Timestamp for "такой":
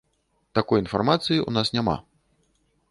0.59-0.83